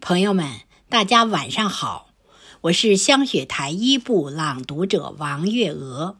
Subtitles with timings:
[0.00, 2.08] 朋友们，大家晚上好，
[2.62, 6.16] 我是香雪台一部朗读者王月娥。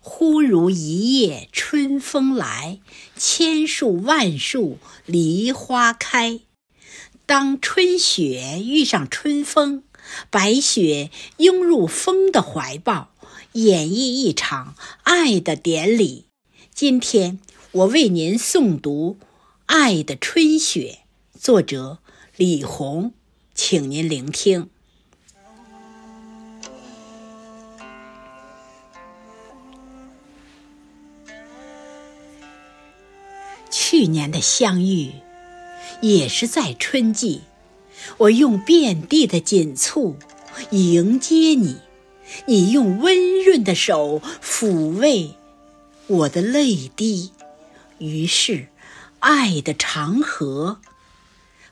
[0.00, 2.80] 忽如一夜春风来，
[3.16, 6.40] 千树万树梨花开。
[7.26, 9.84] 当春雪遇上春风，
[10.30, 13.10] 白雪拥入风的怀抱，
[13.52, 16.24] 演绎一场爱的典礼。
[16.72, 17.38] 今天
[17.72, 19.18] 我为您诵读
[19.66, 21.00] 《爱的春雪》，
[21.38, 21.98] 作者
[22.38, 23.14] 李红。
[23.52, 24.70] 请您聆听。
[33.68, 35.14] 去年的相遇，
[36.00, 37.40] 也是在春季。
[38.18, 40.16] 我用遍地的锦簇
[40.70, 41.78] 迎接你，
[42.46, 45.34] 你用温润的手抚慰
[46.06, 47.32] 我的泪滴。
[47.98, 48.68] 于是，
[49.18, 50.78] 爱的长河。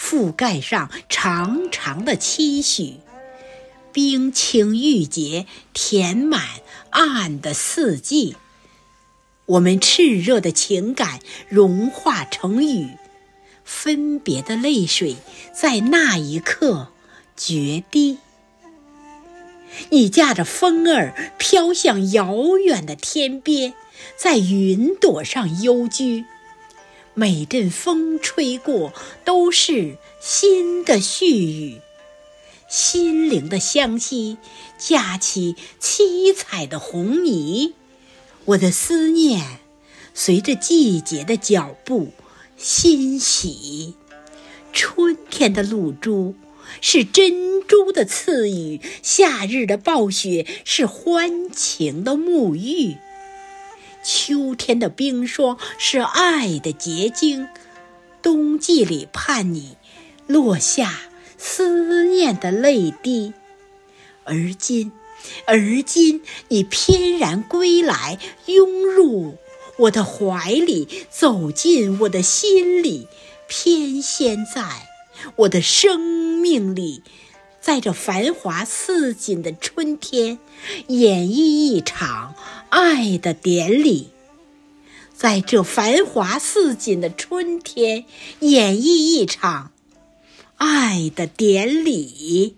[0.00, 2.94] 覆盖上长长的期许，
[3.92, 6.42] 冰清玉洁，填满
[6.88, 8.34] 暗的四季。
[9.44, 12.88] 我们炽热的情感融化成雨，
[13.62, 15.16] 分别的泪水
[15.54, 16.88] 在那一刻
[17.36, 18.18] 决堤。
[19.90, 23.74] 你驾着风儿飘向遥远的天边，
[24.16, 26.24] 在云朵上幽居。
[27.14, 28.92] 每阵风吹过，
[29.24, 31.80] 都是新的絮语，
[32.68, 34.38] 心灵的香息，
[34.78, 37.74] 架起七彩的红泥。
[38.46, 39.58] 我的思念
[40.14, 42.12] 随着季节的脚步
[42.56, 43.94] 欣喜。
[44.72, 46.36] 春天的露珠
[46.80, 52.96] 是珍珠的赐予，夏日的暴雪是欢情的沐浴。
[54.02, 57.48] 秋天的冰霜是爱的结晶，
[58.22, 59.76] 冬季里盼你
[60.26, 61.00] 落下
[61.36, 63.32] 思念的泪滴。
[64.24, 64.92] 而今，
[65.46, 69.36] 而今你翩然归来，拥入
[69.78, 73.08] 我的怀里，走进我的心里，
[73.48, 74.88] 翩跹在
[75.36, 77.02] 我的生命里。
[77.60, 80.38] 在这繁华似锦的春天，
[80.86, 81.34] 演绎
[81.74, 82.34] 一场
[82.70, 84.08] 爱的典礼。
[85.14, 88.06] 在这繁华似锦的春天，
[88.40, 89.70] 演绎一场
[90.56, 92.56] 爱的典礼。